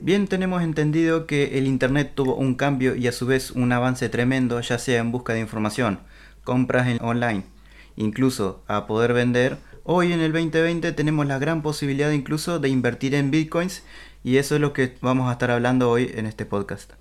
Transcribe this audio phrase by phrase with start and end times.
[0.00, 4.08] Bien tenemos entendido que el Internet tuvo un cambio y a su vez un avance
[4.08, 6.00] tremendo, ya sea en busca de información,
[6.44, 7.44] compras en online,
[7.96, 9.56] incluso a poder vender.
[9.84, 13.82] Hoy en el 2020 tenemos la gran posibilidad incluso de invertir en bitcoins
[14.22, 16.92] y eso es lo que vamos a estar hablando hoy en este podcast.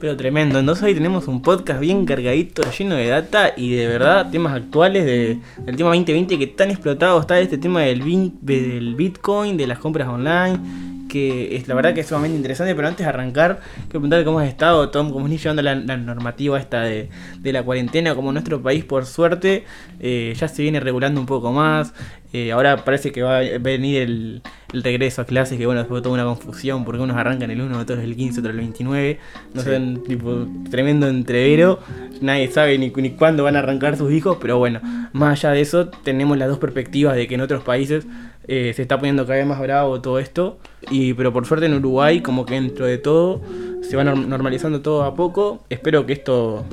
[0.00, 4.30] Pero tremendo, entonces hoy tenemos un podcast bien cargadito, lleno de data y de verdad
[4.30, 9.56] temas actuales de, del tema 2020 que tan explotado está este tema del, del Bitcoin,
[9.56, 10.60] de las compras online,
[11.08, 14.40] que es la verdad que es sumamente interesante, pero antes de arrancar, quiero preguntarte cómo
[14.40, 17.08] has estado, Tom, cómo estás llevando la, la normativa esta de,
[17.40, 19.64] de la cuarentena, como nuestro país por suerte
[20.00, 21.94] eh, ya se viene regulando un poco más,
[22.32, 24.42] eh, ahora parece que va a venir el,
[24.74, 27.78] el regreso a clases, que bueno, fue toda una confusión, porque unos arrancan el 1,
[27.78, 29.18] otros el 15, otros el 29,
[29.54, 29.68] no Sí.
[29.70, 31.80] sé, tipo tremendo entrevero,
[32.20, 34.80] nadie sabe ni, ni cuándo van a arrancar sus hijos, pero bueno,
[35.14, 38.06] más allá de eso, tenemos las dos perspectivas de que en otros países
[38.48, 40.58] eh, se está poniendo cada vez más bravo todo esto,
[40.90, 43.40] y pero por suerte en Uruguay, como que dentro de todo,
[43.82, 46.64] se va norm- normalizando todo a poco, espero que esto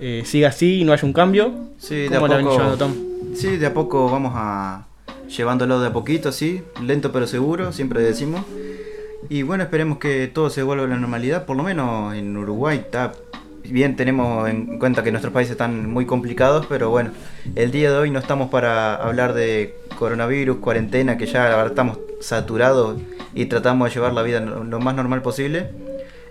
[0.00, 1.52] eh, siga así y no haya un cambio.
[1.78, 2.92] Sí, de a ¿Cómo la ven poco- llevando, Tom?
[3.34, 4.86] Sí, de a poco vamos a
[5.34, 8.42] llevándolo de a poquito, sí, lento pero seguro, siempre decimos.
[9.30, 12.78] Y bueno, esperemos que todo se vuelva a la normalidad, por lo menos en Uruguay
[12.78, 13.12] está
[13.64, 17.10] bien, tenemos en cuenta que nuestros países están muy complicados, pero bueno,
[17.54, 21.68] el día de hoy no estamos para hablar de coronavirus, cuarentena, que ya la verdad
[21.68, 23.00] estamos saturados
[23.34, 25.70] y tratamos de llevar la vida lo más normal posible.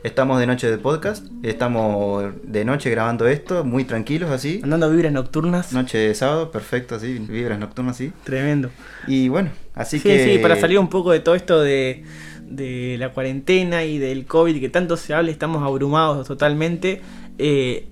[0.04, 4.60] Estamos de noche de podcast, estamos de noche grabando esto, muy tranquilos así.
[4.64, 8.12] Andando vibras nocturnas, Noche de sábado, perfecto, así, vibras nocturnas, así.
[8.24, 8.72] tremendo.
[9.06, 10.24] Y bueno, así sí, que...
[10.24, 12.04] sí, para salir un poco de todo esto de,
[12.48, 17.02] de la cuarentena y del COVID que tanto se habla, estamos abrumados totalmente.
[17.38, 17.88] Eh,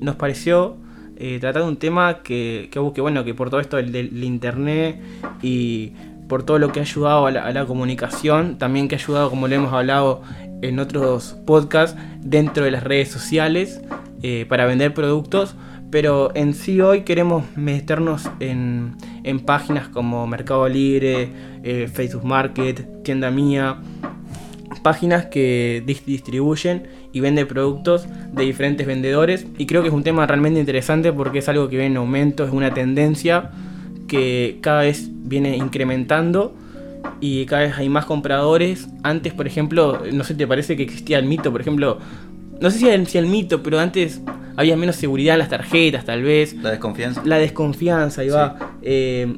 [0.00, 0.76] nos pareció
[1.16, 5.00] eh, tratar un tema que, que, bueno, que por todo esto del, internet
[5.42, 5.92] y
[6.28, 9.54] por todo lo que ha ayudado a la, comunicación, también que ha ayudado, como lo
[9.54, 10.22] hemos hablado
[10.62, 13.82] en otros podcasts, dentro de las redes sociales
[14.22, 15.54] eh, para vender productos.
[15.90, 21.28] Pero en sí hoy queremos meternos en, en páginas como Mercado Libre,
[21.62, 23.76] eh, Facebook Market, Tienda Mía,
[24.82, 29.46] páginas que dis- distribuyen y venden productos de diferentes vendedores.
[29.56, 32.44] Y creo que es un tema realmente interesante porque es algo que viene en aumento,
[32.44, 33.52] es una tendencia
[34.08, 36.54] que cada vez viene incrementando
[37.20, 38.88] y cada vez hay más compradores.
[39.04, 41.52] Antes, por ejemplo, no sé, ¿te parece que existía el mito?
[41.52, 41.98] Por ejemplo,
[42.60, 44.20] no sé si el, si el mito, pero antes
[44.56, 46.54] había menos seguridad en las tarjetas, tal vez.
[46.62, 47.22] La desconfianza.
[47.24, 48.56] La desconfianza, ahí va.
[48.82, 49.32] eh,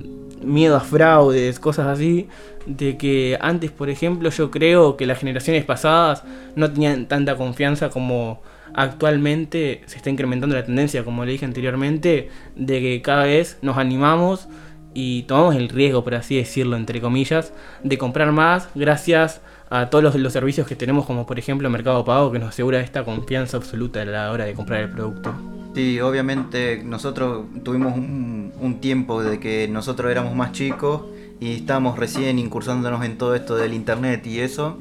[0.47, 2.29] miedo a fraudes, cosas así.
[2.67, 6.25] De que antes, por ejemplo, yo creo que las generaciones pasadas
[6.57, 8.43] no tenían tanta confianza como
[8.75, 13.79] actualmente se está incrementando la tendencia, como le dije anteriormente, de que cada vez nos
[13.79, 14.49] animamos
[14.95, 17.53] y tomamos el riesgo, por así decirlo, entre comillas,
[17.83, 22.33] de comprar más gracias a todos los, servicios que tenemos, como por ejemplo Mercado Pago,
[22.33, 25.35] que nos asegura esta confianza absoluta a la hora de comprar el producto.
[25.77, 31.03] Sí, obviamente nosotros tuvimos un, tiempo de que nosotros éramos más chicos
[31.39, 34.79] y estábamos recién incursándonos en todo esto del internet y eso.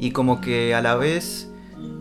[0.00, 1.48] Y como que a la vez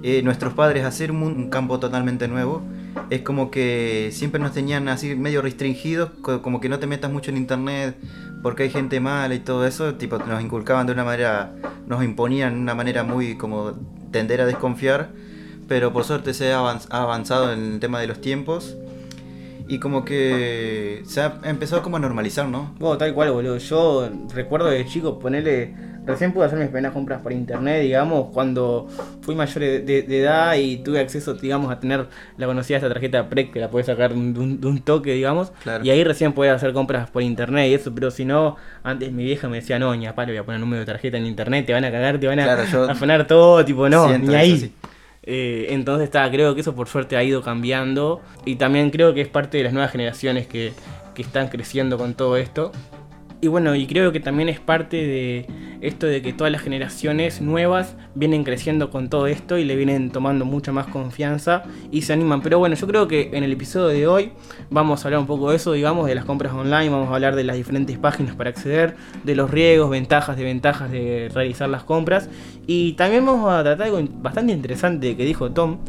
[0.02, 2.64] eh, nuestros padres hacer un, campo totalmente nuevo
[3.12, 7.12] es como que siempre nos tenían así medio restringidos, co- como que no te metas
[7.12, 7.96] mucho en internet
[8.42, 11.54] porque hay gente mala y todo eso, tipo nos inculcaban de una manera,
[11.86, 13.74] nos imponían de una manera muy como
[14.10, 15.12] tender a desconfiar,
[15.68, 18.76] pero por suerte se ha avanz- ha avanzado en el tema de los tiempos
[19.68, 22.76] y como que se ha empezado como a normalizar, ¿no?
[22.78, 23.58] Bueno, tal cual, boludo.
[23.58, 25.74] Yo recuerdo de chico ponerle.
[26.06, 28.88] Recién pude hacer mis primeras compras por internet, digamos, cuando
[29.22, 32.06] fui mayor de, de- de edad y tuve acceso, digamos, a tener
[32.38, 35.52] la conocida esta tarjeta PREC que la puedes sacar de un, de un toque, digamos.
[35.64, 35.84] Claro.
[35.84, 39.24] Y ahí recién podía hacer compras por internet y eso, pero si no, antes mi
[39.24, 41.66] vieja me decía, no, ña, pa, le voy a poner número de tarjeta en internet,
[41.66, 44.58] te van a cagar, te van a Claro, afanar todo, tipo, no, ni eso, ahí.
[44.60, 44.74] sí.
[45.26, 49.22] Eh, entonces está, creo que eso por suerte ha ido cambiando y también creo que
[49.22, 50.74] es parte de las nuevas generaciones que,
[51.16, 52.72] que están creciendo con todo esto.
[53.42, 55.46] Y bueno, y creo que también es parte de
[55.82, 60.10] esto de que todas las generaciones nuevas vienen creciendo con todo esto y le vienen
[60.10, 62.42] tomando mucha más confianza y se animan.
[62.42, 64.32] Pero bueno, yo creo que en el episodio de hoy
[64.70, 67.36] vamos a hablar un poco de eso, digamos, de las compras online, vamos a hablar
[67.36, 72.30] de las diferentes páginas para acceder, de los riesgos, ventajas, desventajas de realizar las compras.
[72.66, 75.80] Y también vamos a tratar algo bastante interesante que dijo Tom,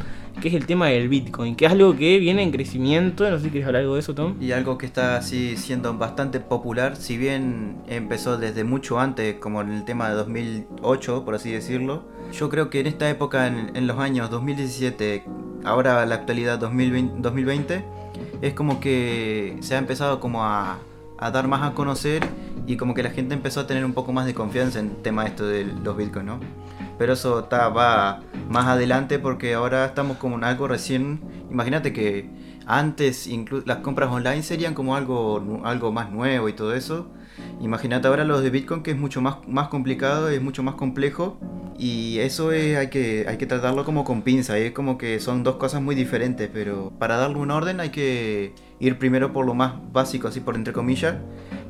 [0.41, 3.29] que es el tema del Bitcoin, que es algo que viene en crecimiento.
[3.29, 4.35] No sé si quieres hablar algo de eso, Tom.
[4.41, 9.61] Y algo que está así siendo bastante popular, si bien empezó desde mucho antes, como
[9.62, 12.05] en el tema de 2008, por así decirlo.
[12.33, 15.25] Yo creo que en esta época, en, en los años 2017,
[15.65, 17.85] ahora la actualidad 2020, 2020,
[18.43, 20.79] es como que se ha empezado como a,
[21.19, 22.23] a dar más a conocer
[22.67, 24.97] Y como que la gente empezó a tener un poco más de confianza en el
[24.97, 26.41] tema esto de los bitcoins, ¿no?
[26.98, 31.20] Pero eso va más adelante porque ahora estamos como en algo recién.
[31.50, 32.31] Imagínate que
[32.66, 33.28] antes
[33.64, 37.08] las compras online serían como algo, algo más nuevo y todo eso.
[37.61, 41.38] Imagínate ahora los de Bitcoin que es mucho más, más complicado, es mucho más complejo
[41.79, 45.43] y eso es, hay, que, hay que tratarlo como con pinza, es como que son
[45.43, 49.55] dos cosas muy diferentes, pero para darle un orden hay que ir primero por lo
[49.55, 51.17] más básico, así por entre comillas,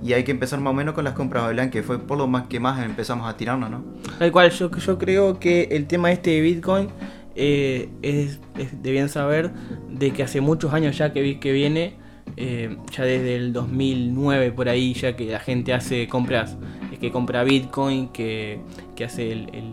[0.03, 2.27] y hay que empezar más o menos con las compras online, que fue por lo
[2.27, 3.85] más que más empezamos a tirarnos, ¿no?
[4.19, 6.89] Tal cual, yo, yo creo que el tema este de Bitcoin
[7.35, 9.51] eh, es, de bien saber
[9.91, 11.97] de que hace muchos años ya que, que viene,
[12.37, 16.57] eh, ya desde el 2009 por ahí, ya que la gente hace compras,
[16.93, 18.61] es que compra Bitcoin, que,
[18.95, 19.73] que hace el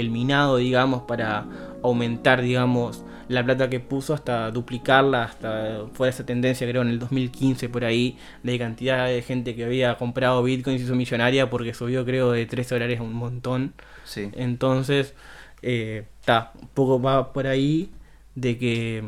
[0.00, 1.46] el minado, digamos, para
[1.82, 6.98] aumentar, digamos, la plata que puso hasta duplicarla, hasta fuera esa tendencia, creo, en el
[6.98, 11.48] 2015 por ahí, de cantidad de gente que había comprado Bitcoin y se hizo millonaria
[11.48, 13.74] porque subió, creo, de 3 dólares a un montón.
[14.04, 14.30] Sí.
[14.34, 15.14] Entonces,
[15.62, 17.90] está, eh, un poco va por ahí
[18.34, 19.04] de que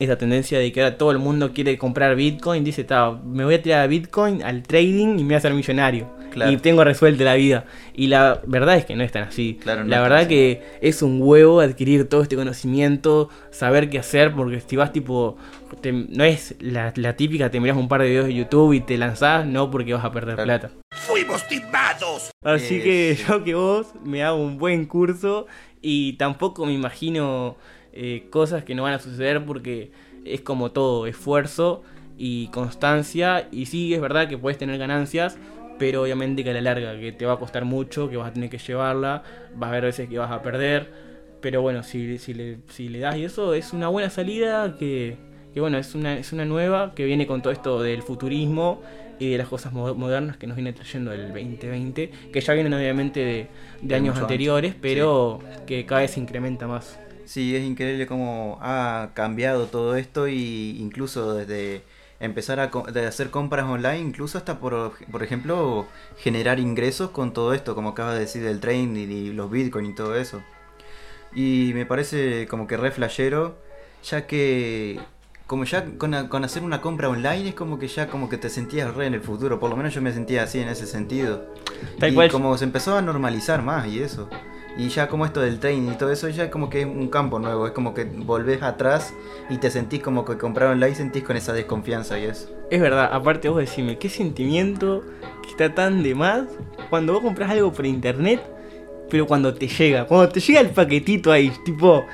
[0.00, 2.86] esa tendencia de que ahora todo el mundo quiere comprar Bitcoin, dice,
[3.24, 6.08] me voy a tirar a Bitcoin al trading y me voy a hacer millonario.
[6.48, 7.66] Y tengo resuelta la vida.
[7.92, 9.60] Y la verdad es que no es tan así.
[9.64, 14.76] la verdad que es un huevo adquirir todo este conocimiento, saber qué hacer, porque si
[14.76, 15.36] vas tipo,
[15.82, 19.44] no es la, típica, te miras un par de videos de YouTube y te lanzás,
[19.44, 20.70] no porque vas a perder plata.
[20.92, 22.30] Fuimos timados.
[22.42, 25.46] Así que yo que vos me hago un buen curso
[25.82, 27.56] y tampoco me imagino
[27.92, 29.90] eh, cosas que no van a suceder porque
[30.24, 31.82] es como todo, esfuerzo
[32.16, 33.48] y constancia.
[33.50, 35.38] Y sí, es verdad que puedes tener ganancias,
[35.78, 38.32] pero obviamente que a la larga, que te va a costar mucho, que vas a
[38.32, 39.22] tener que llevarla,
[39.54, 41.10] vas a ver veces que vas a perder.
[41.40, 45.16] Pero bueno, si, si, le, si le das y eso, es una buena salida que,
[45.54, 48.82] que bueno, es una, es una nueva que viene con todo esto del futurismo
[49.18, 53.48] y de las cosas modernas que nos viene trayendo el 2020, que ya vienen obviamente
[53.82, 56.98] de, años anteriores, pero que cada vez se incrementa más.
[57.24, 61.82] Sí, es increíble cómo ha cambiado todo esto y incluso desde
[62.20, 62.70] empezar a
[63.08, 65.86] hacer compras online, incluso hasta por, por ejemplo
[66.18, 69.94] generar ingresos con todo esto, como acabas de decir del trading y los bitcoin y
[69.94, 70.42] todo eso.
[71.34, 73.56] Y me parece como que re flashero,
[74.02, 75.00] ya que
[75.46, 78.94] como ya con, hacer una compra online es como que ya como que te sentías
[78.94, 81.46] re en el futuro, por lo menos yo me sentía así en ese sentido.
[82.00, 84.28] y como se empezó a normalizar más y eso.
[84.76, 87.38] Y ya como esto del training y todo eso, ya como que es un campo
[87.38, 87.66] nuevo.
[87.66, 89.12] Es como que volvés atrás
[89.48, 92.48] y te sentís como que compraron la y sentís con esa desconfianza y eso.
[92.70, 95.02] Es verdad, aparte vos decime, ¿qué sentimiento
[95.42, 96.44] que está tan de más
[96.88, 98.40] cuando vos compras algo por internet,
[99.10, 102.04] pero cuando te llega, cuando te llega el paquetito ahí, tipo,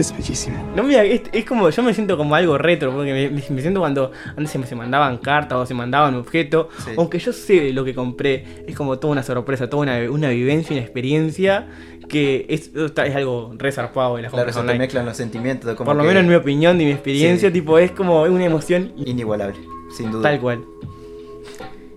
[0.00, 0.56] es bellísimo.
[0.76, 4.50] No, mira, es, como, yo me siento como algo retro, porque me, siento cuando antes
[4.50, 6.66] se, me mandaban cartas o se mandaban objetos,
[6.96, 10.74] aunque yo sé lo que compré, es como toda una sorpresa, toda una, una vivencia,
[10.74, 11.68] una experiencia
[12.08, 15.76] que es, es algo resarpado de las claro, se te mezclan los sentimientos.
[15.76, 19.58] Por lo menos en mi opinión y mi experiencia, tipo, es como una emoción inigualable,
[19.94, 20.22] sin duda.
[20.22, 20.64] Tal cual.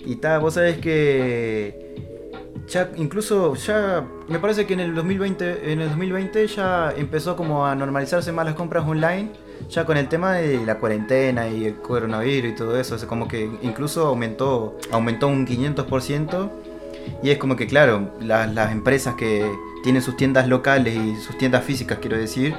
[0.06, 2.11] Y tal, vos sabés que
[2.72, 7.66] ya incluso ya me parece que en el 2020 en el 2020 ya empezó como
[7.66, 9.30] a normalizarse más las compras online
[9.70, 13.28] ya con el tema de la cuarentena y el coronavirus y todo eso es como
[13.28, 16.50] que incluso aumentó aumentó un 500%
[17.22, 19.46] y es como que claro las empresas que
[19.84, 22.56] tienen sus tiendas locales y sus tiendas físicas quiero decir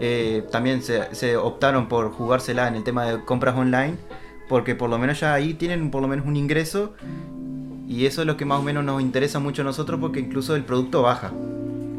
[0.00, 3.94] eh, también se, se optaron por jugársela en el tema de compras online
[4.48, 6.94] porque por lo menos ya ahí tienen por lo menos un ingreso
[7.88, 10.54] y eso es lo que más o menos nos interesa mucho a nosotros porque incluso
[10.56, 11.32] el producto baja.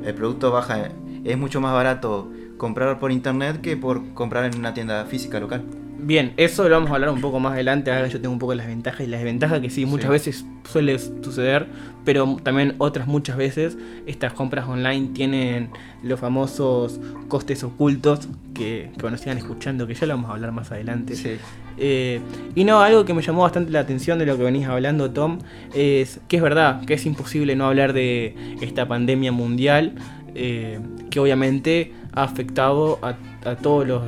[0.03, 0.91] El producto baja.
[1.23, 5.63] Es mucho más barato comprar por internet que por comprar en una tienda física local.
[6.05, 7.91] Bien, eso lo vamos a hablar un poco más adelante.
[7.91, 10.97] Ahora yo tengo un poco las ventajas y las desventajas que sí, muchas veces suele
[10.99, 11.67] suceder,
[12.03, 15.69] pero también otras muchas veces estas compras online tienen
[16.03, 20.51] los famosos costes ocultos que, que bueno, sigan escuchando, que ya lo vamos a hablar
[20.51, 21.15] más adelante.
[21.15, 21.37] Sí.
[21.77, 22.21] Eh,
[22.55, 25.39] y no, algo que me llamó bastante la atención de lo que venís hablando, Tom,
[25.73, 29.95] es que es verdad, que es imposible no hablar de esta pandemia mundial,
[30.35, 30.79] eh,
[31.09, 33.15] que obviamente ha afectado a,
[33.55, 34.03] todos los,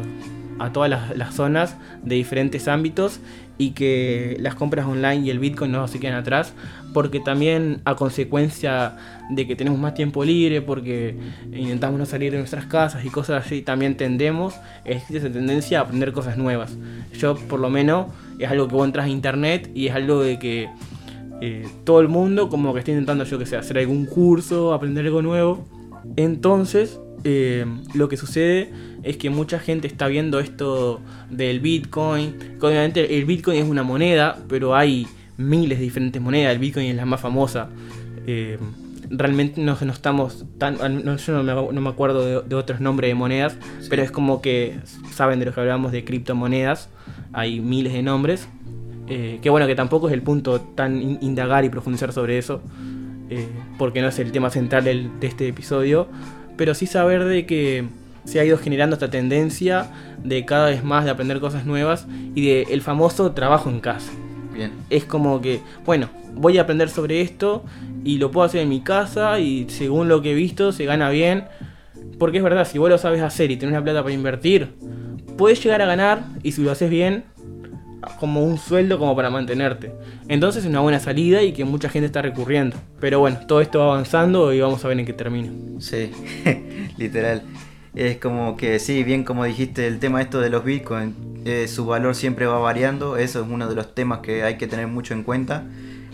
[0.60, 3.20] a todas las, zonas de diferentes ámbitos
[3.58, 6.54] y que las compras online y el Bitcoin no se quedan atrás,
[6.94, 8.98] porque también a consecuencia
[9.30, 11.18] de que tenemos más tiempo libre, porque
[11.52, 16.12] intentamos no salir de nuestras casas y cosas así, también tendemos, esa tendencia a aprender
[16.12, 16.78] cosas nuevas.
[17.18, 18.08] Yo por lo menos
[18.40, 20.70] es algo que vos entras a internet y es algo de que
[21.42, 25.06] eh, todo el mundo como que está intentando yo que sé, hacer algún curso, aprender
[25.06, 25.66] algo nuevo.
[26.18, 28.70] Entonces, eh, lo que sucede
[29.06, 32.36] es que mucha gente está viendo esto del Bitcoin.
[32.62, 35.08] obviamente el Bitcoin es una moneda, pero hay
[35.38, 37.70] miles de diferentes monedas, el Bitcoin es la más famosa.
[38.28, 38.58] Eh,
[39.10, 40.78] realmente no, no estamos tan.
[41.06, 43.56] no- yo no me, no me acuerdo de, de otros nombres de monedas,
[43.90, 44.78] pero es como que
[45.14, 46.90] saben de lo que hablamos de criptomonedas.
[47.34, 48.48] Hay miles de nombres.
[49.08, 52.62] eh, que bueno, que tampoco es el punto tan in- indagar y profundizar sobre eso.
[53.30, 53.48] eh,
[53.78, 56.08] porque no es el tema central del- de este episodio.
[56.58, 57.86] Pero sí saber de que
[58.26, 59.88] se ha ido generando esta tendencia
[60.24, 64.12] de cada vez más de aprender cosas nuevas y de el famoso trabajo en casa
[64.54, 64.72] Bien.
[64.90, 67.64] es como que, bueno, voy a aprender sobre esto
[68.04, 71.10] y lo puedo hacer en mi casa y según lo que he visto se gana
[71.10, 71.46] bien.
[72.20, 74.70] Porque es verdad, si vos lo sabes hacer y tenés la plata para invertir,
[75.38, 77.26] puedes llegar a ganar y si lo haces bien,
[78.20, 79.92] como un sueldo como para mantenerte.
[80.28, 82.78] Entonces es una buena salida y que mucha gente está recurriendo.
[83.00, 85.52] Pero bueno, todo esto va avanzando y vamos a ver en qué termina.
[85.80, 86.12] Sí,
[86.98, 87.42] literal.
[87.96, 91.86] Es como que sí, bien como dijiste, el tema esto de los bitcoins, eh, su
[91.86, 95.14] valor siempre va variando, eso es uno de los temas que hay que tener mucho
[95.14, 95.64] en cuenta.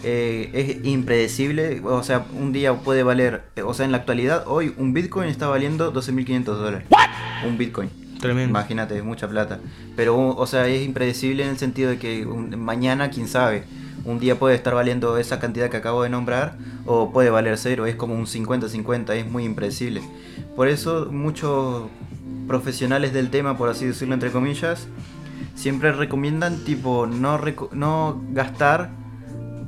[0.03, 4.43] Eh, es impredecible, o sea, un día puede valer, eh, o sea, en la actualidad,
[4.47, 6.87] hoy un bitcoin está valiendo 12.500 dólares.
[7.47, 7.89] Un bitcoin.
[8.19, 8.49] Tremendo.
[8.49, 9.59] Imagínate, es mucha plata.
[9.95, 13.63] Pero, o sea, es impredecible en el sentido de que un- mañana, quién sabe,
[14.05, 16.55] un día puede estar valiendo esa cantidad que acabo de nombrar
[16.85, 20.01] o puede valer cero, es como un 50-50, es muy impredecible.
[20.55, 21.83] Por eso muchos
[22.47, 24.87] profesionales del tema, por así decirlo entre comillas,
[25.55, 28.89] siempre recomiendan tipo no, gastar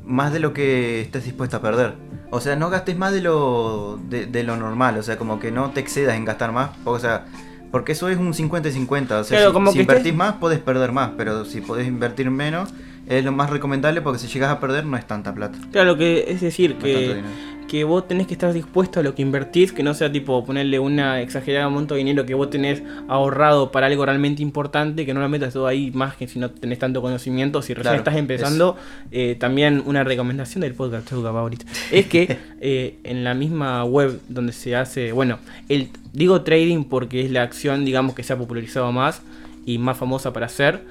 [0.05, 1.93] más de lo que estés dispuesto a perder.
[2.31, 5.51] O sea, no gastes más de lo, de, de lo normal, o sea, como que
[5.51, 7.25] no te excedas en gastar más, o sea,
[7.71, 10.13] porque eso es un 50 y 50, o sea, Claro, si, como si que invertís
[10.13, 12.73] estés- más podés perder más, pero si podés invertir menos
[13.07, 15.57] es lo más recomendable porque si llegas a perder no es tanta plata.
[15.71, 17.21] Claro, que es decir, No que,
[17.67, 20.79] que vos tenés que estar dispuesto a lo que invertís, que no sea tipo ponerle
[20.79, 25.21] una exagerada monto de dinero que vos tenés ahorrado para algo realmente importante, que no
[25.21, 28.15] lo metas todo ahí más que si no tenés tanto conocimiento, si recién Claro, estás
[28.15, 28.77] empezando.
[29.11, 31.11] eh, también una recomendación del podcast
[31.91, 37.25] es que eh, en la misma web donde se hace, bueno, el digo trading porque
[37.25, 39.21] es la acción, digamos, que se ha popularizado más
[39.65, 40.83] y más famosa para hacer,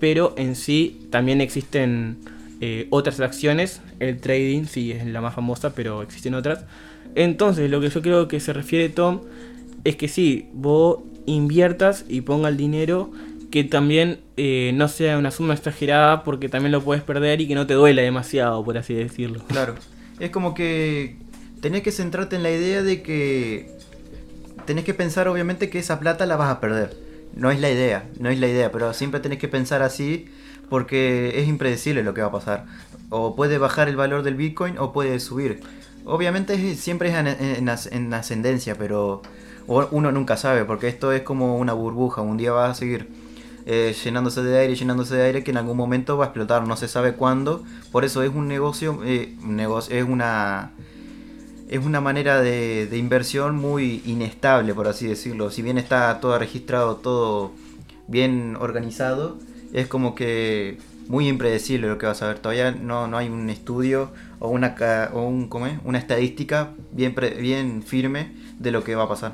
[0.00, 2.18] pero en sí también existen
[2.60, 3.80] eh, otras acciones.
[4.00, 6.64] El trading sí es la más famosa, pero existen otras.
[7.14, 9.20] Entonces, lo que yo creo que se refiere Tom
[9.84, 13.10] es que sí, vos inviertas y ponga el dinero
[13.50, 17.54] que también eh, no sea una suma exagerada porque también lo puedes perder y que
[17.54, 19.42] no te duela demasiado, por así decirlo.
[19.46, 19.74] Claro.
[20.20, 21.16] Es como que
[21.60, 23.70] tenés que centrarte en la idea de que
[24.66, 27.07] tenés que pensar obviamente que esa plata la vas a perder.
[27.34, 30.26] No es la idea, no es la idea, pero siempre tenés que pensar así
[30.68, 32.66] porque es impredecible lo que va a pasar.
[33.10, 35.60] O puede bajar el valor del Bitcoin o puede subir.
[36.04, 39.22] Obviamente siempre es en, en as- en ascendencia, pero
[39.66, 42.22] uno nunca sabe porque esto es como una burbuja.
[42.22, 43.08] Un día va a seguir
[43.66, 46.76] eh, llenándose de aire, llenándose de aire que en algún momento va a explotar, no
[46.76, 47.62] se sabe cuándo.
[47.92, 50.72] Por eso es un negocio, eh, un negocio es una
[51.68, 55.50] es una manera de, inversión muy inestable, por así decirlo.
[55.50, 57.52] Si bien está todo registrado, todo
[58.06, 59.36] bien organizado,
[59.72, 62.38] es como que muy impredecible lo que vas a ver.
[62.38, 64.74] Todavía no, no hay un estudio o una
[65.12, 65.78] o un ¿cómo es?
[65.84, 69.32] una estadística bien pre- bien firme de lo que va a pasar.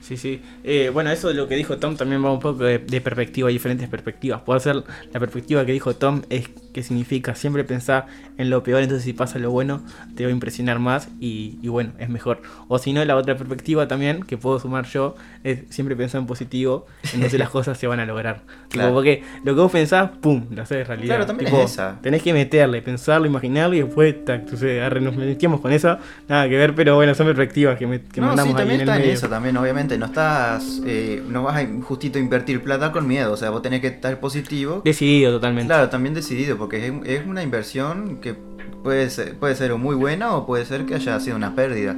[0.00, 0.40] Sí, sí.
[0.64, 3.48] Eh, bueno, eso de lo que dijo Tom también va un poco de, de perspectiva,
[3.48, 4.40] diferentes perspectivas.
[4.42, 4.76] Puede ser
[5.12, 8.06] la perspectiva que dijo Tom es que significa siempre pensar
[8.36, 9.82] en lo peor, entonces si pasa lo bueno
[10.14, 12.40] te va a impresionar más y, y bueno, es mejor.
[12.68, 16.28] O si no, la otra perspectiva también que puedo sumar yo es siempre pensar en
[16.28, 18.42] positivo, entonces las cosas se van a lograr.
[18.68, 18.94] Tipo, Claro.
[18.94, 21.08] porque lo que vos pensás, pum, lo haces realidad.
[21.16, 21.98] Claro, también Tipo, es esa.
[22.00, 24.80] Tenés que meterle, pensarlo, imaginarlo y después tac, sucede.
[24.80, 28.20] Arre, nos metíamos con eso, nada que ver, pero bueno, son perspectivas que, me, que
[28.20, 29.14] no, mandamos sí, ahí también en el está en medio.
[29.14, 29.98] eso también, obviamente.
[29.98, 33.32] No estás, eh, no vas a justito invertir plata con miedo.
[33.32, 34.82] O sea, vos tenés que estar positivo.
[34.84, 35.66] Decidido totalmente.
[35.66, 38.36] Claro, también decidido, porque es, es una inversión que
[38.82, 41.96] puede ser, puede ser muy buena o puede ser que haya sido una pérdida.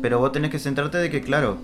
[0.00, 1.58] Pero vos tenés que centrarte de que, claro,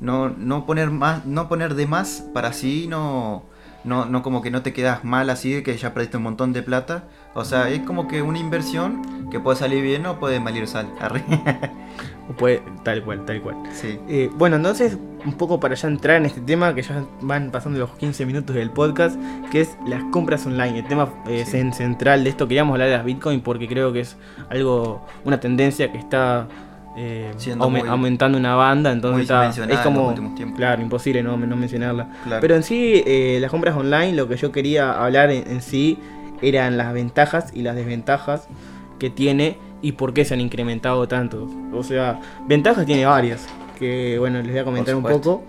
[0.00, 3.44] no, no poner más, no poner de más para así no,
[3.84, 6.52] no, no como que no te quedas mal así de que ya perdiste un montón
[6.52, 7.04] de plata.
[7.34, 10.88] O sea, es como que una inversión que puede salir bien o puede malir sal.
[12.30, 13.56] O puede- tal cual, tal cual.
[13.72, 13.98] sí.
[14.08, 17.78] Eh, bueno, entonces, un poco para ya entrar en este tema, que ya van pasando
[17.78, 19.18] los 15 minutos del podcast,
[19.50, 20.78] que es las compras online.
[20.80, 21.70] El tema eh, Sí.
[21.72, 24.16] central de esto, queríamos hablar de las Bitcoin porque creo que es
[24.50, 26.46] algo, una tendencia que está
[26.96, 30.14] eh, muy- aumentando una banda, entonces está- es como,
[30.54, 32.06] claro, imposible no, no mencionarla.
[32.24, 32.40] Claro.
[32.42, 35.98] Pero en sí, eh, las compras online, lo que yo quería hablar en, en sí
[36.42, 38.46] eran las ventajas y las desventajas
[38.98, 41.48] que tiene y por qué se han incrementado tanto.
[41.74, 43.46] O sea, ventajas tiene varias,
[43.78, 45.42] que bueno, les voy a comentar un poco.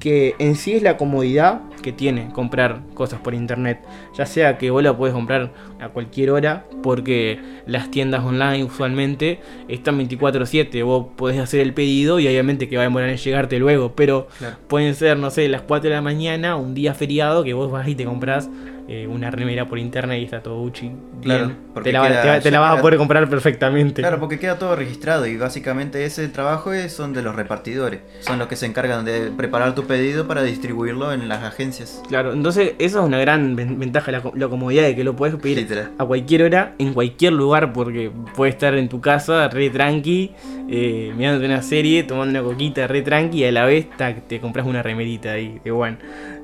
[0.00, 3.80] Que en sí es la comodidad que tiene comprar cosas por internet.
[4.14, 9.40] Ya sea que vos la podés comprar a cualquier hora, porque las tiendas online usualmente
[9.68, 10.82] están 24/7.
[10.82, 14.26] Vos podés hacer el pedido y obviamente que va a demorar en llegarte luego, pero
[14.38, 14.56] Claro.
[14.68, 17.88] pueden ser, no sé, las 4 de la mañana, un día feriado, que vos vas
[17.88, 18.50] y te compras
[18.88, 20.90] eh, una remera por internet y está todo Gucci.
[21.22, 21.50] Claro,
[21.82, 24.00] te la, queda- te va- te la ya vas a poder comprar perfectamente.
[24.02, 28.00] Claro, porque queda todo registrado y básicamente ese trabajo es, son de los repartidores.
[28.20, 32.00] Son los que se encargan de preparar tu pedido para distribuirlo en las agencias.
[32.08, 35.34] Claro, entonces eso es una gran ven- ventaja, la, la comodidad de que lo puedes
[35.36, 35.90] pedir Literal.
[35.98, 40.30] a cualquier hora, en cualquier lugar, porque puedes estar en tu casa re tranqui,
[40.68, 43.86] eh, mirándote una serie, tomando una coquita re tranqui y a la vez
[44.28, 45.96] te compras una remerita ahí de one.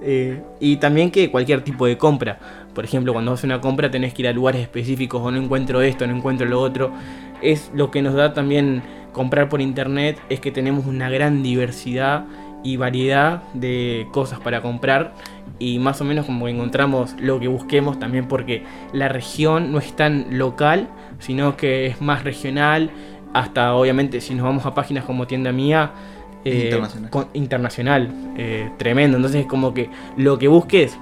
[0.05, 2.39] Eh, y también que cualquier tipo de compra.
[2.75, 5.81] Por ejemplo, cuando haces una compra tenés que ir a lugares específicos o no encuentro
[5.83, 6.93] esto, no encuentro lo otro.
[7.41, 8.83] Es lo que nos da también
[9.13, 12.25] comprar por internet, es que tenemos una gran diversidad
[12.65, 15.15] y variedad de cosas para comprar
[15.59, 19.95] y más o menos como encontramos lo que busquemos también porque la región no es
[19.95, 22.91] tan local, sino que es más regional,
[23.33, 25.93] hasta obviamente si nos vamos a páginas como tienda mía,
[26.45, 27.11] eh, Internacional.
[27.11, 30.99] con- internacional, eh, tremendo, entonces es como que lo que busques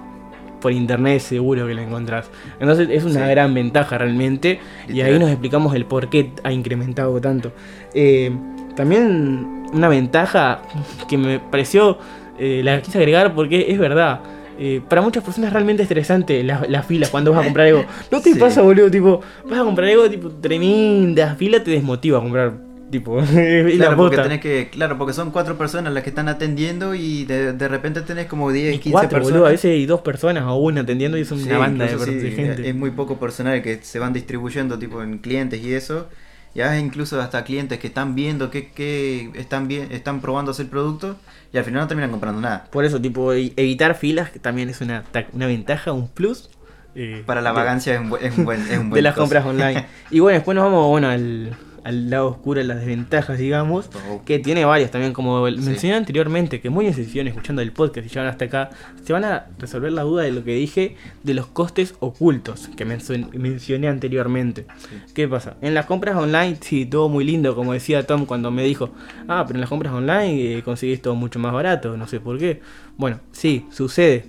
[0.61, 2.31] por internet seguro que lo encontrás.
[2.61, 3.31] Entonces es una Sí.
[3.31, 7.53] gran ventaja realmente y ahí nos explicamos el por qué ha incrementado tanto.
[7.95, 8.31] Eh,
[8.77, 10.61] también una ventaja
[11.09, 11.99] que me pareció,
[12.39, 14.21] la quise agregar porque es verdad.
[14.63, 17.85] eh, para muchas personas es realmente estresante las la filas cuando vas a comprar algo.
[18.11, 18.39] ¿No te Sí.
[18.39, 18.91] pasa, boludo?
[18.91, 22.53] Tipo, vas a comprar algo, tipo, tremenda fila te desmotiva a comprar,
[22.91, 26.29] tipo, y la Claro porque, tenés que, claro, porque son cuatro personas las que están
[26.29, 29.33] atendiendo y de, de repente tenés como 10, Y 15 cuatro, personas.
[29.33, 31.99] boludo, a veces hay dos personas o una atendiendo y son Sí, una banda de,
[31.99, 32.69] sí, de gente.
[32.69, 36.09] Es muy poco personal que se van distribuyendo tipo en clientes y eso.
[36.53, 40.69] Ya es incluso hasta clientes que están viendo que, que están bien, están probándose el
[40.69, 41.17] producto
[41.53, 42.67] y al final no terminan comprando nada.
[42.73, 46.51] Por eso, tipo, e- evitar filas también es una, una ventaja, un plus.
[46.97, 49.03] eh, Para la de- vagancia es un, buen- es un buen, es un buen de
[49.03, 49.87] las compras online.
[50.11, 54.23] Y bueno, después nos vamos bueno, al, al lado oscuro, las desventajas, digamos, Oh.
[54.25, 55.57] que tiene varias también, como Sí.
[55.59, 58.71] mencioné anteriormente, que muchos se siguen escuchando el podcast y llegan hasta acá,
[59.05, 62.85] se van a resolver la duda de lo que dije de los costes ocultos que
[62.85, 64.67] mencio- mencioné anteriormente.
[65.15, 65.57] ¿Qué pasa?
[65.63, 68.91] En las compras online, sí, todo muy lindo, como decía Tom cuando me dijo,
[69.29, 72.39] ah, pero en las compras online eh, conseguís todo mucho más barato, no sé por
[72.39, 72.61] qué.
[72.97, 74.25] Bueno, sí, sucede.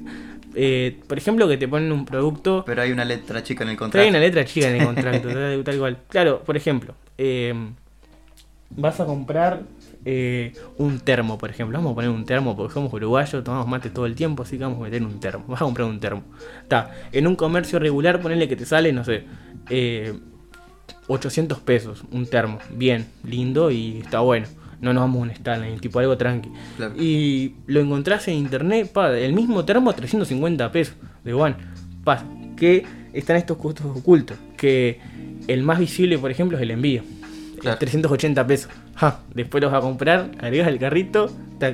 [0.54, 3.78] Eh, por ejemplo, que te ponen un producto Pero hay una letra chica en el
[3.78, 4.08] contrato.
[4.10, 5.30] una letra chica en el contrato,
[5.64, 5.98] tal cual.
[6.10, 7.54] Claro, por ejemplo, eh,
[8.76, 9.62] vas a comprar
[10.06, 11.78] eh, un termo, por ejemplo.
[11.78, 14.64] Vamos a poner un termo porque somos uruguayos, tomamos mate todo el tiempo, así que
[14.64, 15.46] vamos a meter un termo.
[15.48, 16.24] Vas a comprar un termo.
[16.64, 19.26] Está, en un comercio regular, ponele que te sale, no sé,
[19.70, 20.14] eh,
[21.08, 22.60] 800 pesos un termo.
[22.72, 24.48] Bien, lindo y está bueno.
[24.80, 26.50] No nos vamos a un Stanley, tipo algo tranqui.
[26.78, 26.96] Claro.
[26.98, 31.56] Y lo encontrás en internet, pa, el mismo termo 350 pesos de One.
[32.04, 32.24] Pa,
[32.62, 34.38] que están estos costos ocultos.
[34.56, 35.00] Que
[35.48, 37.02] el más visible, por ejemplo, es el envío.
[37.60, 37.80] Claro.
[37.80, 38.72] 380 pesos.
[38.94, 41.32] Ja, después los vas a comprar, agregas el carrito.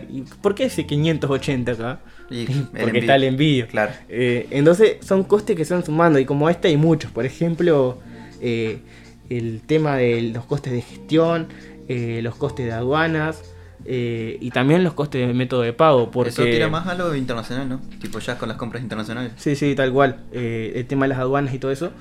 [0.10, 2.00] ¿y ¿Por qué ese 580 acá?
[2.30, 3.02] Y Porque envío.
[3.02, 3.67] está el envío.
[3.67, 3.91] Claro.
[4.08, 7.12] Eh, entonces son costes que se van sumando y como este hay muchos.
[7.12, 7.97] Por ejemplo,
[8.39, 8.80] eh,
[9.30, 11.47] el tema de los costes de gestión,
[11.89, 13.43] eh, los costes de aduanas
[13.89, 16.12] eh, y también los costes de método de pago.
[16.12, 16.30] Porque...
[16.30, 17.80] Eso tira más a lo internacional, ¿no?
[18.02, 19.32] Tipo ya con las compras internacionales.
[19.38, 20.17] Sí, sí, tal cual.
[20.34, 21.91] eh, el tema de las aduanas y todo eso.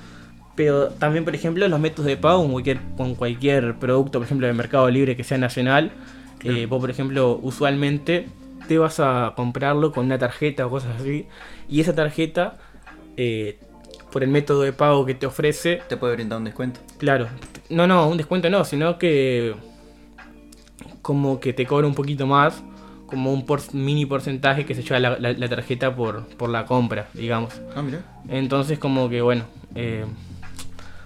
[0.55, 4.47] Pero también, por ejemplo, los métodos de pago con cualquier, con cualquier producto, por ejemplo,
[4.47, 5.91] de Mercado Libre que sea nacional.
[6.43, 8.27] eh, vos, por ejemplo, usualmente
[8.67, 11.25] te vas a comprarlo con una tarjeta o cosas así.
[11.69, 12.57] Y esa tarjeta,
[13.15, 13.59] eh,
[14.11, 16.81] por el método de pago que te ofrece, Te puede brindar un descuento.
[16.97, 17.27] Claro,
[17.69, 19.55] no, no, un descuento no, sino que
[21.07, 22.61] como que te cobra un poquito más,
[23.05, 26.65] como un por- mini porcentaje que se lleva la, la- la tarjeta por, por la
[26.65, 27.53] compra, digamos.
[27.77, 27.99] Ah, mira.
[28.27, 30.03] Entonces como que bueno, eh,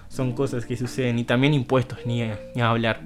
[0.08, 3.00] son cosas que suceden y también impuestos, ni, a- ni a hablar,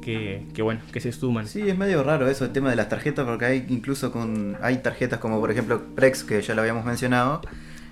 [0.00, 1.46] que, que bueno, que se suman.
[1.46, 4.56] Sí, es medio raro eso, el tema de las tarjetas, porque hay incluso con.
[4.62, 7.42] Hay tarjetas como por ejemplo Prex, que ya lo habíamos mencionado.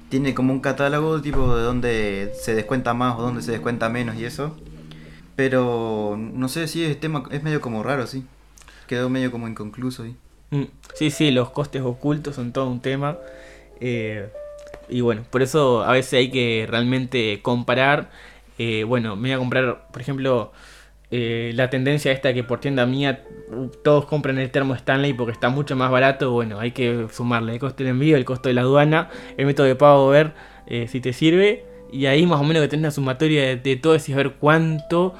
[0.08, 4.16] Tiene como un catálogo tipo de donde se descuenta más o donde se descuenta menos
[4.16, 4.56] y eso.
[5.36, 8.24] Pero no sé si es tema, es medio como raro, sí.
[8.88, 10.16] Quedó medio como inconcluso ahí.
[10.50, 13.18] Mm, Sí, sí, los costes ocultos son todo un tema.
[13.80, 14.28] eh,
[14.88, 18.10] y bueno, por eso a veces hay que realmente comparar.
[18.58, 20.52] eh, bueno, me voy a comprar, por ejemplo,
[21.10, 25.32] eh, la tendencia esta que por tienda mía uh, todos compran el termo Stanley porque
[25.32, 26.32] está mucho más barato.
[26.32, 29.66] Bueno, hay que sumarle el costo del envío, el costo de la aduana, el método
[29.66, 30.32] de pago, ver
[30.88, 31.64] si te sirve.
[31.92, 35.14] Y ahí más o menos que tenés una sumatoria de, de todo y ver cuánto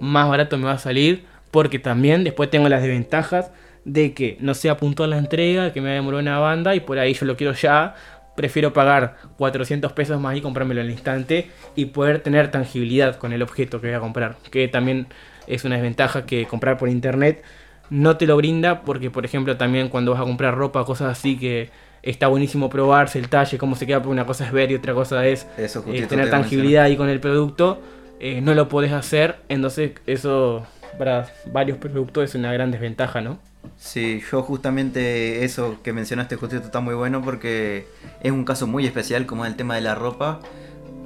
[0.00, 1.24] más barato me va a salir.
[1.52, 3.52] Porque también después tengo las desventajas
[3.84, 7.14] de que no sea puntual la entrega, que me demoró una banda y por ahí
[7.14, 7.94] yo lo quiero ya.
[8.34, 13.42] Prefiero pagar 400 pesos más y comprármelo al instante y poder tener tangibilidad con el
[13.42, 14.36] objeto que voy a comprar.
[14.50, 15.06] Que también
[15.46, 17.44] es una desventaja que comprar por internet
[17.92, 21.36] no te lo brinda porque, por ejemplo, también cuando vas a comprar ropa, cosas así
[21.36, 21.68] que
[22.02, 24.94] está buenísimo probarse el talle, cómo se queda, porque una cosa es ver y otra
[24.94, 27.80] cosa es Eso eh, tener te tangibilidad ahí con el producto.
[28.18, 30.66] eh, no lo podés hacer, entonces eso
[30.98, 33.38] para varios productos es una gran desventaja, ¿no?
[33.78, 37.86] Sí, yo justamente eso que mencionaste justito está muy bueno porque
[38.22, 40.40] es un caso muy especial como el tema de la ropa.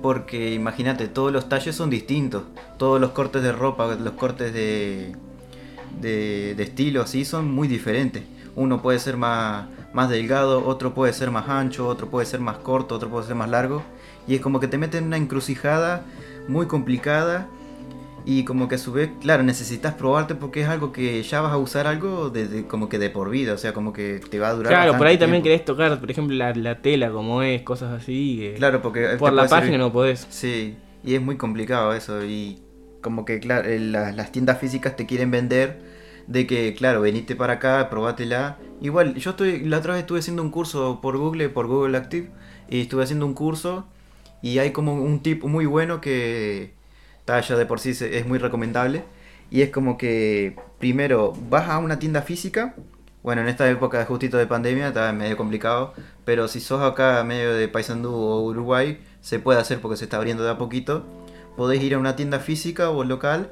[0.03, 2.44] Porque imagínate, todos los talles son distintos.
[2.79, 5.16] Todos los cortes de ropa, los cortes de,
[6.01, 8.22] de, de estilo así son muy diferentes.
[8.55, 12.59] Uno puede ser más, más delgado, otro puede ser más ancho, otro puede ser más
[12.59, 13.83] corto, otro puede ser más largo.
[14.29, 16.05] Y es como que te meten en una encrucijada
[16.49, 17.49] muy complicada
[18.27, 21.53] y como que a su vez, claro, necesitas probarte porque es algo que ya vas
[21.53, 24.49] a usar algo desde como que de por vida, o sea, como que te va
[24.49, 24.73] a durar.
[24.73, 25.45] Claro, por ahí también tiempo.
[25.45, 28.53] querés tocar, por ejemplo, la, la tela como es, cosas así.
[28.57, 30.27] Claro, porque por la servir- página no podés.
[30.29, 32.59] Sí, y es muy complicado eso y
[33.01, 35.79] como que claro, eh, la- las tiendas físicas te quieren vender
[36.27, 38.59] de que claro, venite para acá, probátela.
[38.81, 42.31] Igual, yo estoy la otra vez estuve haciendo un curso por Google, por Google Active
[42.69, 43.87] y estuve haciendo un curso
[44.43, 46.75] y hay como un tip muy bueno que
[47.27, 49.05] ya de por sí es muy recomendable
[49.51, 52.75] y es como que primero vas a una tienda física
[53.27, 57.55] bueno, en esta época justito de pandemia está medio complicado, pero si sos acá medio
[57.55, 61.05] de Paysandú o Uruguay, se puede hacer porque se está abriendo de a poquito.
[61.57, 63.51] Podés ir a una tienda física o local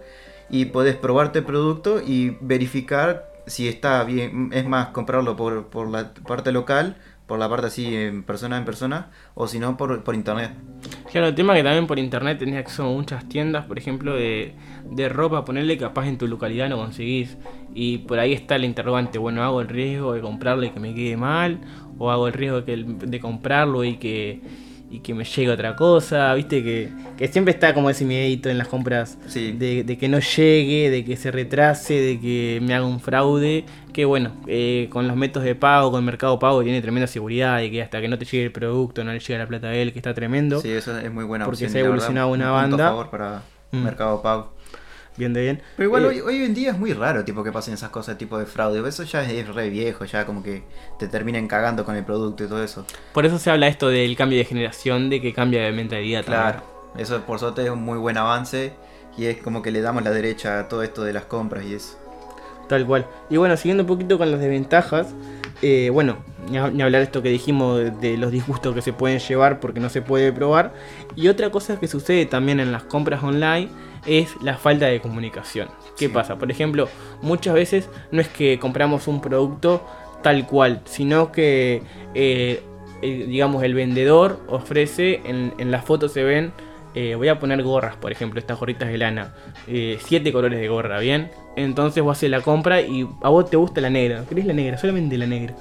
[0.48, 4.50] y podés probarte el producto y verificar si está bien.
[4.52, 8.64] Es más, comprarlo por, por la parte local, por la parte así en persona en
[8.64, 10.52] persona, o si no, por, por internet.
[11.10, 14.54] Claro, el tema que también por internet tenés acceso a muchas tiendas, por ejemplo, de,
[14.90, 17.38] de ropa, ponerle capaz en tu localidad no conseguís.
[17.74, 20.94] Y por ahí está el interrogante, bueno, hago el riesgo de comprarle y que me
[20.94, 21.60] quede mal,
[21.98, 24.42] o hago el riesgo de, que de comprarlo y que,
[24.96, 28.58] y que me llegue otra cosa, viste que, que siempre está como ese miedito en
[28.58, 29.52] las compras Sí.
[29.52, 33.64] de, de que no llegue, de que se retrase, de que me haga un fraude.
[33.92, 37.70] Que bueno, eh, con los métodos de pago, con Mercado Pago tiene tremenda seguridad de
[37.70, 39.92] que hasta que no te llegue el producto, no le llega la plata a él,
[39.92, 40.60] que está tremendo.
[40.60, 41.70] Sí, eso es muy buena Porque opción.
[41.70, 42.88] se ha verdad, evolucionado un una banda.
[42.88, 43.82] favor para Mm.
[43.82, 44.52] Mercado Pago.
[45.16, 45.62] Bien de bien.
[45.76, 48.18] Pero igual Eh, hoy, hoy en día es muy raro tipo que pasen esas cosas
[48.18, 48.86] tipo de fraude.
[48.88, 50.64] Eso ya es re viejo, ya como que
[50.98, 52.84] te terminen cagando con el producto y todo eso.
[53.12, 56.62] Por eso se habla esto del cambio de generación, de que cambia de mentalidad Claro,
[56.62, 57.00] también.
[57.06, 58.72] eso por suerte es un muy buen avance
[59.16, 61.74] y es como que le damos la derecha a todo esto de las compras y
[61.74, 61.96] eso.
[62.68, 63.06] Tal cual.
[63.30, 65.14] Y bueno, siguiendo un poquito con las desventajas,
[65.62, 66.18] eh, bueno,
[66.50, 69.80] ni, hablar de esto que dijimos de, de los disgustos que se pueden llevar porque
[69.80, 70.72] no se puede probar.
[71.16, 73.68] Y otra cosa que sucede también en las compras online
[74.06, 75.68] es la falta de comunicación.
[75.96, 76.12] ¿Qué Sí.
[76.12, 76.36] pasa?
[76.36, 76.88] Por ejemplo,
[77.22, 79.82] muchas veces no es que compramos un producto
[80.22, 81.82] tal cual, sino que,
[82.14, 82.62] eh,
[83.02, 86.52] eh, digamos, el vendedor ofrece, en, en las fotos se ven,
[86.94, 89.34] eh, voy a poner gorras, por ejemplo, estas gorritas de lana,
[89.66, 91.30] eh, siete colores de gorra, ¿bien?
[91.56, 94.78] Entonces vos haces la compra y a vos te gusta la negra, querés la negra,
[94.78, 95.54] solamente la negra.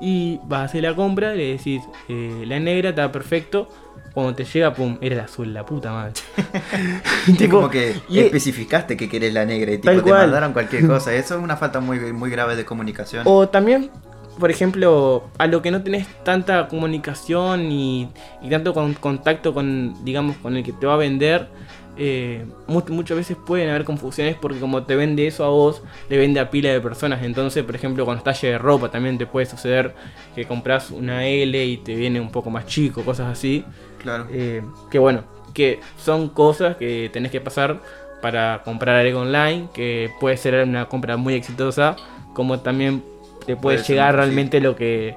[0.00, 3.68] Y vas a hacer la compra, le decís, eh, la negra está perfecto.
[4.12, 6.12] Cuando te llega, pum, era la azul, la puta madre.
[7.38, 11.12] Tipo, como que y- especificaste que querés la negra y tipo te mandaron cualquier cosa.
[11.14, 13.22] Eso es una falta muy, muy grave de comunicación.
[13.26, 13.90] O también,
[14.38, 18.08] por ejemplo, a lo que no tenés tanta comunicación y,
[18.42, 21.48] y tanto con, contacto con, digamos, con el que te va a vender,
[21.96, 26.18] eh, mu- muchas veces pueden haber confusiones porque como te vende eso a vos, le
[26.18, 27.22] vende a pila de personas.
[27.22, 29.94] Entonces, por ejemplo, con los talles de ropa también te puede suceder
[30.34, 33.64] que compras una L y te viene un poco más chico, cosas así.
[34.02, 34.26] Claro.
[34.32, 35.22] Eh, que bueno,
[35.54, 37.80] que son cosas que tenés que pasar
[38.20, 41.94] para comprar algo online, que puede ser una compra muy exitosa,
[42.32, 43.04] como también
[43.46, 44.16] te puede, Puede ser, llegar sí.
[44.16, 45.16] realmente lo que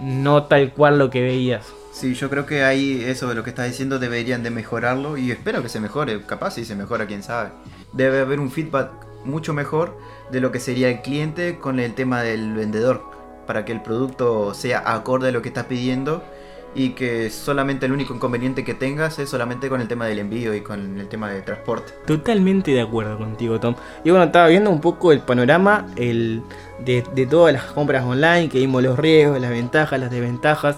[0.00, 1.66] no tal cual lo que veías.
[1.92, 5.30] Sí, yo creo que ahí eso de lo que estás diciendo deberían de mejorarlo y
[5.30, 7.50] espero que se mejore, capaz si se mejora, quién sabe.
[7.92, 8.90] Debe haber un feedback
[9.24, 9.98] mucho mejor
[10.30, 13.02] de lo que sería el cliente con el tema del vendedor,
[13.46, 16.24] para que el producto sea acorde a lo que estás pidiendo
[16.74, 20.54] y que solamente el único inconveniente que tengas es solamente con el tema del envío
[20.54, 21.92] y con el tema de transporte.
[22.06, 23.74] Totalmente de acuerdo contigo, Tom.
[24.04, 26.42] Y bueno, estaba viendo un poco el panorama el,
[26.84, 30.76] de, todas las compras online, que vimos los riesgos, las ventajas, las desventajas.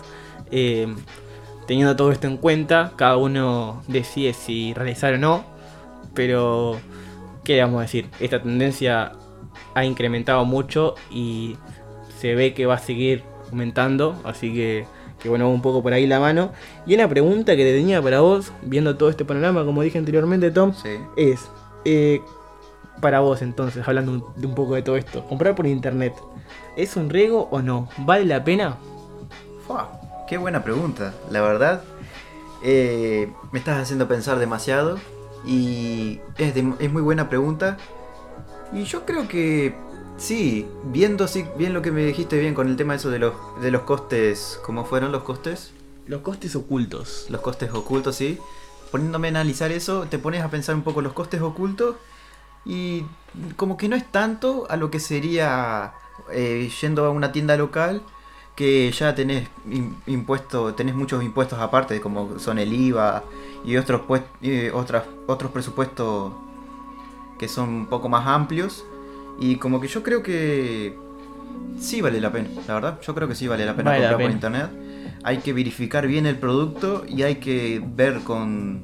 [0.50, 0.92] Eh,
[1.66, 5.44] teniendo todo esto en cuenta, cada uno decide si realizar o no.
[6.14, 6.78] Pero,
[7.44, 8.08] ¿qué vamos a decir?
[8.20, 9.12] Esta tendencia
[9.74, 11.56] ha incrementado mucho y
[12.18, 14.20] se ve que va a seguir aumentando.
[14.24, 14.86] Así que,
[15.24, 16.50] que bueno, un poco por ahí la mano.
[16.86, 20.50] Y una pregunta que te tenía para vos, viendo todo este panorama, como dije anteriormente,
[20.50, 20.90] Tom, Sí.
[21.16, 21.48] es,
[21.86, 22.20] eh,
[23.00, 26.12] para vos entonces, hablando un- de un poco de todo esto, comprar por internet,
[26.76, 27.88] ¿es un riesgo o no?
[27.96, 28.76] ¿Vale la pena?
[29.66, 31.82] Fua, qué buena pregunta, la verdad.
[32.66, 34.98] eh, me estás haciendo pensar demasiado
[35.46, 37.76] y es, de- es muy buena pregunta.
[38.72, 39.74] Y yo creo que
[40.16, 43.34] sí, viendo sí, bien lo que me dijiste bien con el tema eso de los,
[43.60, 45.72] de los costes, ¿cómo fueron los costes?
[46.06, 47.26] Los costes ocultos.
[47.30, 48.38] Los costes ocultos, sí.
[48.90, 51.96] Poniéndome a analizar eso, te pones a pensar un poco los costes ocultos
[52.64, 53.04] y
[53.56, 55.94] como que no es tanto a lo que sería
[56.30, 58.02] eh, yendo a una tienda local
[58.54, 63.24] que ya tenés im- impuesto, tenés muchos impuestos aparte, como son el IVA
[63.64, 64.22] y otros pues-
[64.72, 66.32] otras, otros presupuestos
[67.38, 68.84] que son un poco más amplios.
[69.40, 70.94] Y como que yo creo que
[71.80, 73.00] sí vale la pena, la verdad.
[73.02, 74.70] Yo creo que sí vale la pena Vale la comprar por internet.
[75.24, 78.82] Hay que verificar bien el producto y hay que ver con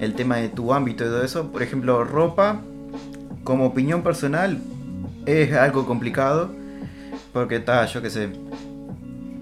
[0.00, 1.50] el tema de tu ámbito y todo eso.
[1.52, 2.60] Por ejemplo, ropa,
[3.44, 4.58] como opinión personal,
[5.26, 6.50] es algo complicado.
[7.32, 8.28] Porque está, yo qué sé.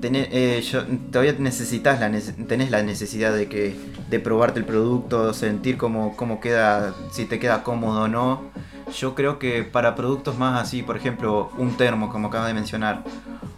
[0.01, 2.11] tenés, eh, yo- todavía necesitas la,
[2.49, 3.77] tenés la necesidad de que
[4.11, 8.51] de probarte el producto, sentir cómo, cómo queda, si te queda cómodo o no.
[8.93, 13.03] Yo creo que para productos más así, por ejemplo, un termo, como acabas de mencionar,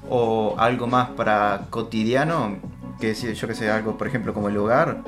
[0.08, 2.56] o algo más para cotidiano,
[3.00, 4.98] que yo que sé, algo por ejemplo como el hogar,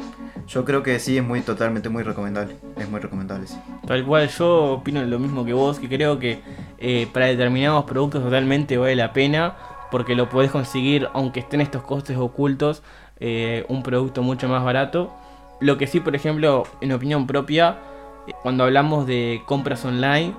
[0.49, 2.57] yo creo que sí es muy totalmente muy recomendable.
[2.77, 3.47] Es muy recomendable.
[3.87, 6.41] Tal cual, yo opino lo mismo que vos, que creo que
[6.79, 9.57] eh, para determinados productos totalmente vale la pena,
[9.91, 12.83] porque lo podés conseguir, aunque estén estos costes ocultos,
[13.19, 15.13] eh, un producto mucho más barato.
[15.61, 17.79] Lo que sí, por ejemplo, en opinión propia,
[18.43, 20.35] cuando hablamos de compras online,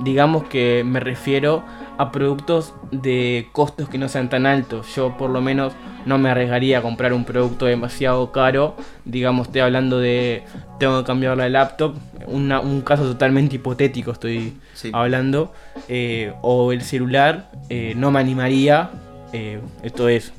[0.00, 1.62] digamos que me refiero
[1.98, 4.94] a productos de costos que no sean tan altos.
[4.94, 5.72] Yo por lo menos
[6.04, 8.74] no me arriesgaría a comprar un producto demasiado caro.
[9.04, 10.44] Digamos, estoy hablando de
[10.78, 11.94] tengo que cambiar la laptop.
[12.28, 14.90] una- un caso totalmente hipotético estoy Sí.
[14.92, 15.52] hablando.
[15.88, 17.50] eh, o el celular.
[17.68, 18.90] eh, no me animaría.
[19.32, 20.32] eh, esto es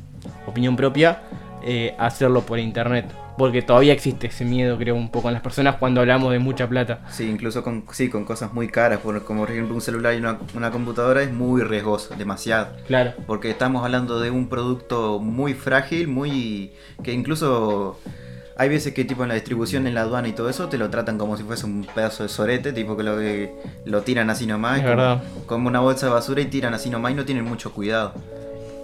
[0.46, 1.22] opinión propia.
[1.64, 3.06] eh, a hacerlo por internet.
[3.38, 6.68] Porque todavía existe ese miedo, creo, un poco en las personas cuando hablamos de mucha
[6.68, 7.02] plata.
[7.12, 10.18] Sí, incluso con, sí, con cosas muy caras, por- como por ejemplo un celular y
[10.18, 12.70] una, una computadora es muy riesgoso, demasiado.
[12.88, 13.14] Claro.
[13.28, 16.72] Porque estamos hablando de un producto muy frágil, muy...
[17.04, 18.00] que incluso
[18.58, 20.90] hay veces que tipo en la distribución, en la aduana y todo eso, te lo
[20.90, 23.54] tratan como si fuese un pedazo de sorete, tipo que lo, que
[23.86, 24.78] lo tiran así nomás.
[24.80, 25.24] Es como, verdad.
[25.46, 28.14] como una bolsa de basura y tiran así nomás y no tienen mucho cuidado.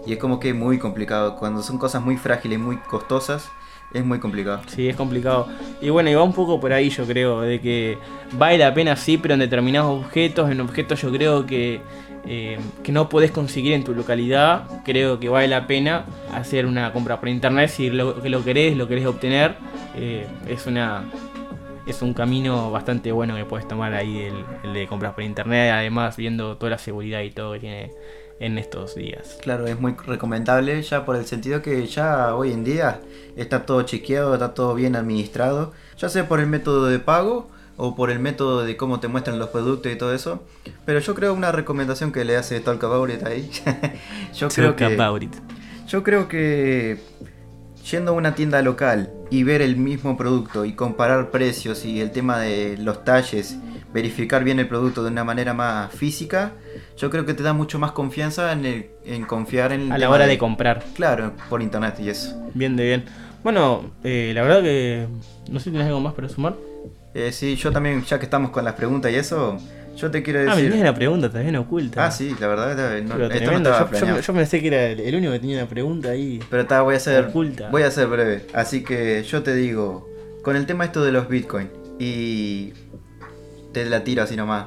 [0.06, 1.38] Y es como que es muy complicado.
[1.38, 3.50] Cuando son cosas muy frágiles, muy costosas,
[3.94, 4.62] es muy complicado.
[4.68, 5.48] Sí, es complicado.
[5.82, 7.98] Y bueno, y va un poco por ahí yo creo, de que
[8.34, 11.82] vale la pena sí, pero en determinados objetos, en objetos yo creo que,
[12.26, 16.92] eh, que no podés conseguir en tu localidad, creo que vale la pena hacer una
[16.92, 19.56] compra por internet si lo, que lo querés, lo querés obtener.
[19.96, 21.04] eh, es una...
[21.86, 25.70] Es un camino bastante bueno que puedes tomar ahí el, el de compras por internet,
[25.74, 27.92] además viendo toda la seguridad y todo que tiene
[28.40, 29.38] en estos días.
[29.42, 33.00] Claro, es muy recomendable ya por el sentido que ya hoy en día
[33.36, 37.96] está todo chequeado, está todo bien administrado, ya sea por el método de pago o
[37.96, 40.44] por el método de cómo te muestran los productos y todo eso.
[40.86, 43.50] Pero yo creo una recomendación que le hace Talk About It ahí.
[44.36, 45.40] yo creo Talk que
[45.88, 47.00] yo creo que
[47.90, 52.12] yendo a una tienda local y ver el mismo producto y comparar precios y el
[52.12, 53.58] tema de los talles,
[53.92, 56.52] verificar bien el producto de una manera más física,
[56.98, 60.12] yo creo que te da mucho más confianza en, el, en confiar en A la
[60.12, 60.84] hora de comprar.
[60.94, 62.40] Claro, por internet y eso.
[62.54, 63.06] Bien de bien.
[63.44, 65.08] Bueno, eh, la verdad que
[65.50, 66.54] no sé si tienes algo más para sumar.
[67.16, 69.58] Eh, sí, yo también, ya que estamos con las preguntas y eso,
[69.96, 70.70] yo te quiero Ah, me decir...
[70.72, 72.06] tenías la pregunta también oculta.
[72.06, 74.86] Ah, sí, la verdad, no, Pero esto no estaba Yo- yo, yo pensé que era
[74.88, 76.40] el, único que tenía una pregunta ahí.
[76.50, 77.70] Pero está, voy a ser Oculta.
[77.70, 78.46] voy a ser breve.
[78.54, 80.10] Así que yo te digo,
[80.44, 82.74] con el tema esto de los Bitcoin y
[83.72, 84.66] te la tiro así nomás.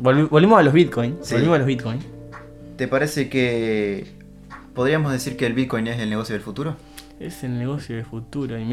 [0.00, 1.18] Volvi- volvimos a los Bitcoin.
[1.22, 1.34] Sí.
[1.34, 1.98] Volvimos a los Bitcoin.
[2.76, 4.06] ¿Te parece que
[4.74, 6.76] podríamos decir que el Bitcoin es el negocio del futuro?
[7.18, 8.56] Es el negocio del futuro.
[8.58, 8.64] Y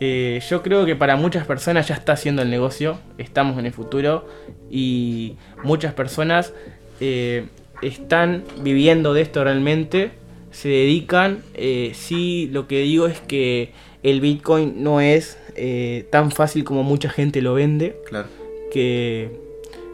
[0.00, 2.98] mira, yo creo que para muchas personas ya está haciendo el negocio.
[3.18, 4.26] Estamos en el futuro.
[4.70, 6.52] Y muchas personas
[7.00, 7.46] eh,
[7.82, 10.10] están viviendo de esto realmente.
[10.50, 11.42] Se dedican.
[11.54, 16.82] Eh, sí, lo que digo es que el Bitcoin no es eh, tan fácil como
[16.82, 17.96] mucha gente lo vende.
[18.08, 18.28] Claro.
[18.72, 19.30] que,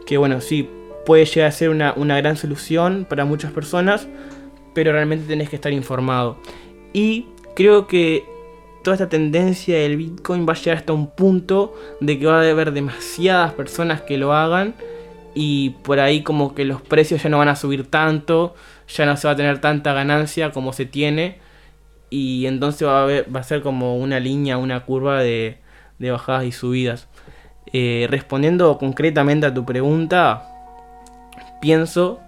[0.07, 0.69] que bueno, sí,
[1.05, 4.09] puede llegar a ser una, una gran solución para muchas personas,
[4.75, 6.39] pero realmente tenés que estar informado.
[6.93, 8.25] Y creo que
[8.83, 12.51] toda esta tendencia del Bitcoin va a llegar hasta un punto de que va a
[12.51, 14.75] haber demasiadas personas que lo hagan
[15.35, 18.55] y por ahí como que los precios ya no van a subir tanto,
[18.89, 21.39] ya no se va a tener tanta ganancia como se tiene
[22.09, 25.59] y entonces va a, ser como una línea, una curva de,
[25.99, 27.09] de bajadas y subidas.
[27.73, 30.43] Eh, respondiendo concretamente a tu pregunta,
[31.61, 32.21] pienso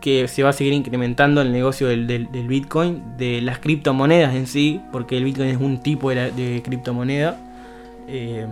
[0.00, 4.34] que se va a seguir incrementando el negocio del, del- del Bitcoin, de las criptomonedas
[4.34, 7.36] en sí, porque el Bitcoin es un tipo de, la- de criptomoneda.
[8.08, 8.46] Eh,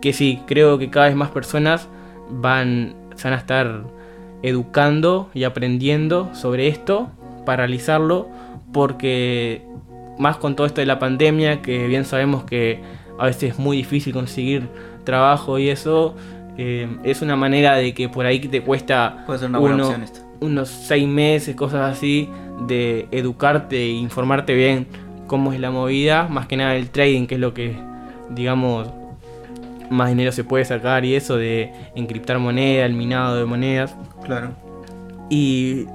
[0.00, 1.86] que sí, creo que cada vez más personas
[2.30, 3.82] van, se van a estar
[4.42, 7.08] educando y aprendiendo sobre esto
[7.44, 8.28] para realizarlo,
[8.72, 9.62] porque
[10.18, 12.80] más con todo esto de la pandemia, que bien sabemos que
[13.18, 14.66] a veces es muy difícil conseguir
[15.04, 16.14] trabajo y eso,
[16.56, 19.84] eh, es una manera de que por ahí te cuesta Puede ser una buena uno-
[19.88, 20.20] opción esto.
[20.40, 22.28] Unos seis meses, cosas así,
[22.66, 24.86] de educarte e informarte bien
[25.26, 27.76] cómo es la movida, más que nada el trading, que es lo que,
[28.30, 28.88] digamos,
[29.90, 33.94] más dinero se puede sacar y eso de encriptar moneda, el minado de monedas.
[34.24, 34.50] Claro.
[35.28, 35.86] Y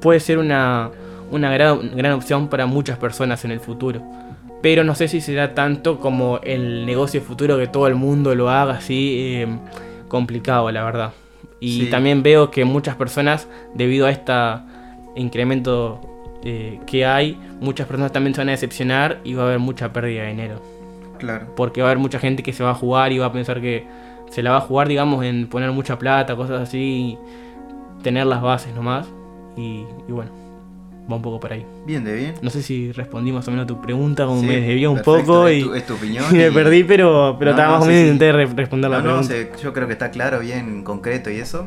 [0.00, 0.90] puede ser una,
[1.30, 4.02] una gran, gran opción para muchas personas en el futuro.
[4.62, 8.50] Pero no sé si será tanto como el negocio futuro que todo el mundo lo
[8.50, 9.48] haga así eh,
[10.08, 11.12] complicado, la verdad.
[11.60, 11.90] Y Sí.
[11.90, 14.32] también veo que muchas personas, debido a este
[15.14, 16.00] incremento
[16.42, 19.92] eh, que hay, muchas personas también se van a decepcionar y va a haber mucha
[19.92, 20.62] pérdida de dinero.
[21.18, 21.48] Claro.
[21.54, 23.60] Porque va a haber mucha gente que se va a jugar y va a pensar
[23.60, 23.86] que
[24.30, 28.40] se la va a jugar, digamos, en poner mucha plata, cosas así, y tener las
[28.40, 29.06] bases nomás.
[29.56, 30.30] Y, y bueno,
[31.10, 31.64] va un poco por ahí.
[31.86, 32.34] Bien, de bien.
[32.42, 35.02] No sé si respondí más o menos a tu pregunta, como Sí, me desvió un
[35.02, 37.78] poco es y, tu- es tu opinión y me perdí, pero, pero No, estaba no,
[37.78, 38.12] más o sí, menos sí.
[38.14, 39.58] intenté re- responder la No, no, pregunta.
[39.62, 41.66] yo creo que está claro, bien concreto y eso.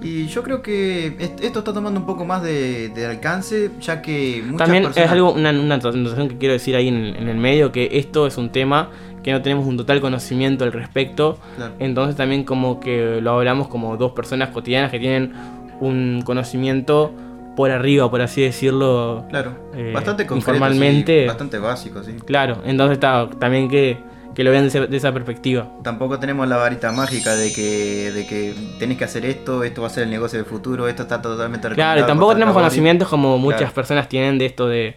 [0.00, 4.00] Y yo creo que est- esto está tomando un poco más de, de alcance, ya
[4.00, 5.06] que muchas También personas...
[5.06, 8.26] es algo, una, una anotación que quiero decir ahí en, en el medio, que esto
[8.28, 8.90] es un tema
[9.24, 11.38] que no tenemos un total conocimiento al respecto.
[11.56, 11.74] Claro.
[11.80, 15.32] Entonces también como que lo hablamos como dos personas cotidianas que tienen
[15.80, 17.12] un conocimiento
[17.58, 19.24] por arriba, por así decirlo.
[19.28, 21.22] Claro, eh, bastante concreto, informalmente.
[21.22, 22.12] sí, bastante básico, sí.
[22.24, 23.98] Claro, entonces está también que,
[24.32, 25.68] que lo vean de, esa perspectiva.
[25.82, 29.88] Tampoco tenemos la varita mágica de que, de que tenés que hacer esto, esto va
[29.88, 33.38] a ser el negocio del futuro, esto está totalmente Claro, y tampoco tenemos conocimientos como
[33.38, 34.94] muchas personas tienen de esto de,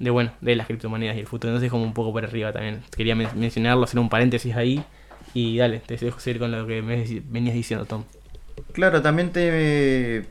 [0.00, 1.52] de, bueno, de las criptomonedas y el futuro.
[1.52, 2.82] Entonces como un poco por arriba también.
[2.96, 4.82] Quería men- mencionarlo, hacer un paréntesis ahí.
[5.32, 8.02] Y dale, te dejo seguir con lo que me venías diciendo, Tom.
[8.72, 10.26] Claro, también te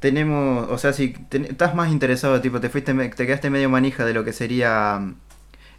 [0.00, 4.14] tenemos, o sea, si estás más interesado, tipo, te fuiste, te quedaste medio manija de
[4.14, 5.14] lo que sería mm,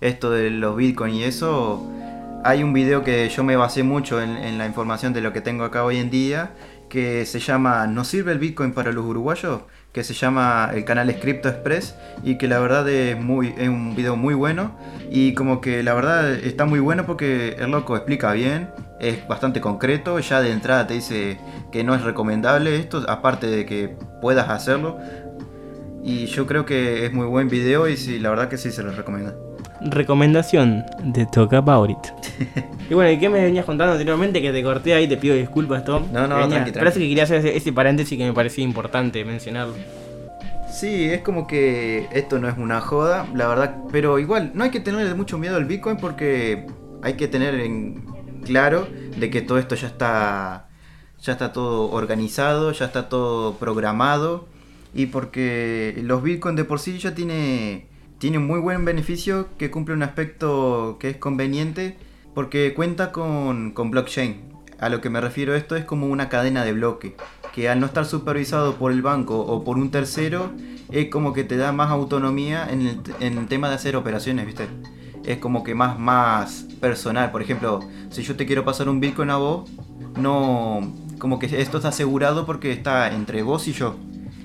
[0.02, 1.86] esto de los bitcoin y eso,
[2.44, 5.42] hay un video que yo me basé mucho en, en la información de lo que
[5.42, 6.52] tengo acá hoy en día,
[6.90, 9.62] que se llama ¿No sirve el bitcoin para los uruguayos?
[9.92, 13.68] que se llama el canal es Crypto Express y que la verdad es muy es
[13.68, 14.72] un video muy bueno
[15.10, 18.70] y como que la verdad está muy bueno porque el loco explica bien,
[19.02, 21.38] es bastante concreto, ya de entrada te dice
[21.72, 24.98] que no es recomendable esto, aparte de que puedas hacerlo.
[26.04, 28.82] Y yo creo que es muy buen video y sí, la verdad que sí se
[28.84, 29.34] los recomiendo.
[29.82, 31.98] Recomendación de Talk About It.
[32.90, 34.42] y bueno, ¿y qué me venías contando anteriormente?
[34.42, 36.06] Que te corté ahí, te pido disculpas, Tom.
[36.12, 36.80] No, no, Venía- tranqui, tranqui.
[36.80, 39.74] Parece que quería hacer ese, ese paréntesis que me parecía importante mencionarlo.
[40.72, 44.70] Sí, es como que esto no es una joda, la verdad, pero igual no hay
[44.70, 46.66] que tenerle mucho miedo al Bitcoin porque
[47.04, 48.06] hay que tener en
[48.46, 50.68] claro de que todo esto ya está
[51.22, 54.48] ya está todo organizado, ya está todo programado
[54.94, 59.72] y porque los Bitcoin de por sí ya tiene tiene un muy buen beneficio que
[59.72, 61.98] cumple un aspecto que es conveniente
[62.34, 64.52] porque cuenta con, con blockchain.
[64.80, 67.16] A lo que me refiero esto es como una cadena de bloque
[67.54, 70.52] que al no estar supervisado por el banco o por un tercero
[70.92, 74.46] es como que te da más autonomía en el, en el tema de hacer operaciones,
[74.46, 74.68] ¿viste?
[75.26, 77.32] Es como que más, más personal.
[77.32, 77.80] Por ejemplo,
[78.10, 79.70] si yo te quiero pasar un Bitcoin a vos,
[80.20, 80.92] no...
[81.20, 83.96] Como que esto está asegurado porque está entre vos y yo.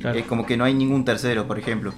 [0.01, 0.19] Claro.
[0.19, 1.93] Es como que no hay ningún tercero, por ejemplo.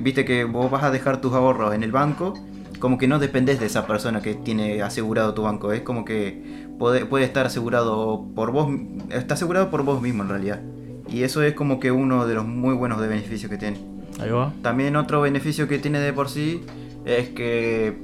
[0.00, 2.34] Viste que vos vas a dejar tus ahorros en el banco,
[2.78, 5.72] como que no dependés de esa persona que tiene asegurado tu banco.
[5.72, 8.72] Es como que puede, puede estar asegurado por vos,
[9.10, 10.62] está asegurado por vos mismo en realidad.
[11.08, 13.78] Y eso es como que uno de los muy buenos de beneficios que tiene.
[14.20, 14.52] Ahí va.
[14.62, 16.62] También otro beneficio que tiene de por sí
[17.04, 18.02] es que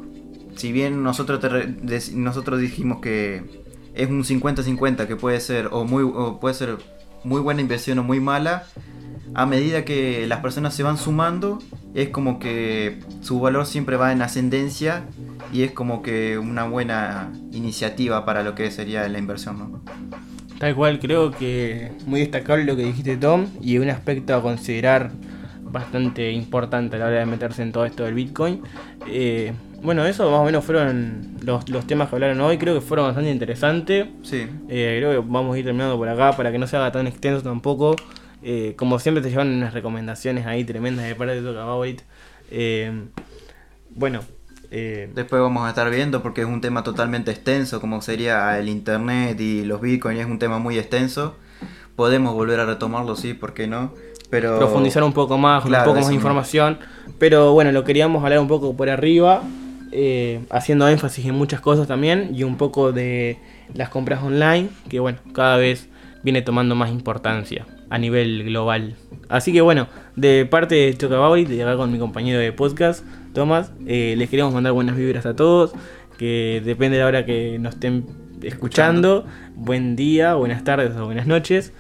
[0.57, 1.41] si bien nosotros,
[2.15, 3.43] nosotros dijimos que
[3.95, 6.05] es un 50-50 que puede ser o muy
[6.41, 6.79] puede ser
[7.25, 8.65] muy buena inversión o muy mala,
[9.35, 11.59] a medida que las personas se van sumando,
[11.95, 15.05] es como que su valor siempre va en ascendencia
[15.53, 19.81] y es como que una buena iniciativa para lo que sería la inversión, ¿no?
[20.59, 25.11] Tal cual, creo que muy destacable lo que dijiste Tom y un aspecto a considerar
[25.63, 28.63] bastante importante a la hora de meterse en todo esto del Bitcoin.
[29.07, 29.53] Eh,
[29.83, 33.07] bueno, eso más o menos fueron los, los temas que hablaron hoy, creo que fueron
[33.07, 34.07] bastante interesantes.
[34.23, 36.93] Sí, Eh, creo que vamos a ir terminando por acá para que no se haga
[36.93, 37.97] tan extenso tampoco.
[38.43, 42.01] Eh, como siempre te llevan unas recomendaciones ahí tremendas de parte de Talk About It.
[42.51, 42.93] Eh,
[43.95, 44.21] bueno,
[44.73, 48.69] Eh, Después vamos a estar viendo porque es un tema totalmente extenso, como sería el
[48.69, 51.35] internet y los bitcoins, es un tema muy extenso.
[51.97, 53.93] Podemos volver a retomarlo, sí, ¿por qué no?
[54.31, 56.79] Pero profundizar un poco más, Claro, un poco más de información.
[57.19, 59.43] Pero bueno, lo queríamos hablar un poco por arriba,
[59.93, 63.39] eh, haciendo énfasis en muchas cosas también y un poco de
[63.75, 65.89] las compras online, que bueno, cada vez
[66.23, 68.97] viene tomando más importancia a nivel global.
[69.29, 73.73] Así que bueno, de parte de Chocabauri, de acá con mi compañero de podcast, Tomás,
[73.87, 75.73] eh, les queremos mandar buenas vibras a todos,
[76.19, 78.07] que depende de la hora que nos estén
[78.43, 81.73] escuchando, buen día, buenas tardes o buenas noches.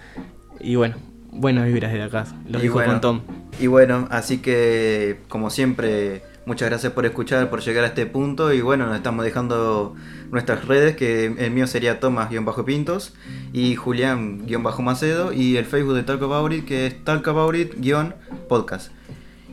[0.60, 0.96] Y bueno,
[1.32, 3.20] buenas vibras de acá, los Y dijo bueno, con Tom.
[3.60, 8.52] Y bueno, así que como siempre, muchas gracias por escuchar, por llegar a este punto.
[8.52, 9.94] Y bueno, nos estamos dejando
[10.30, 13.14] nuestras redes, que el mío sería Tomás-Pintos
[13.52, 15.32] y Julián-Macedo.
[15.32, 18.92] Y el Facebook de Talk About que es Talk About It-podcast.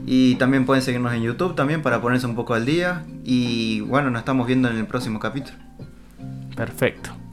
[0.05, 3.05] Y también pueden seguirnos en YouTube también para ponerse un poco al día.
[3.23, 5.57] Y bueno, nos estamos viendo en el próximo capítulo.
[6.55, 7.26] Perfecto.